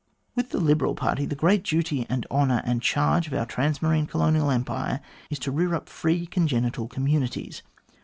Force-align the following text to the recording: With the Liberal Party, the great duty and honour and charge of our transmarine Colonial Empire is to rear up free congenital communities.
With 0.35 0.49
the 0.49 0.59
Liberal 0.59 0.95
Party, 0.95 1.27
the 1.27 1.35
great 1.35 1.63
duty 1.63 2.07
and 2.09 2.25
honour 2.31 2.63
and 2.65 2.81
charge 2.81 3.27
of 3.27 3.35
our 3.35 3.45
transmarine 3.45 4.09
Colonial 4.09 4.49
Empire 4.49 4.99
is 5.29 5.37
to 5.37 5.51
rear 5.51 5.75
up 5.75 5.87
free 5.87 6.25
congenital 6.25 6.87
communities. 6.87 7.61